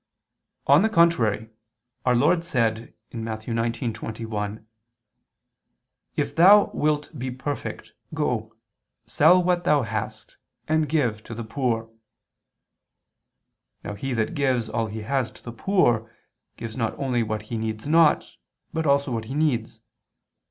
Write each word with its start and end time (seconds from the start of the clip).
On 0.65 0.81
the 0.81 0.89
contrary, 0.89 1.51
Our 2.07 2.15
Lord 2.15 2.43
said 2.43 2.95
(Matt. 3.13 3.41
19:21): 3.43 4.65
"If 6.15 6.35
thou 6.35 6.71
wilt 6.73 7.11
be 7.19 7.29
perfect, 7.29 7.93
go, 8.11 8.55
sell 9.05 9.43
what 9.43 9.63
thou 9.63 9.83
hast, 9.83 10.37
and 10.67 10.89
give 10.89 11.21
to 11.25 11.35
the 11.35 11.43
poor." 11.43 11.91
Now 13.83 13.93
he 13.93 14.13
that 14.13 14.33
gives 14.33 14.69
all 14.69 14.87
he 14.87 15.03
has 15.03 15.29
to 15.33 15.43
the 15.43 15.53
poor, 15.53 16.11
gives 16.57 16.75
not 16.75 16.97
only 16.97 17.21
what 17.21 17.43
he 17.53 17.57
needs 17.59 17.87
not, 17.87 18.37
but 18.73 18.87
also 18.87 19.11
what 19.11 19.25
he 19.25 19.35
needs. 19.35 19.81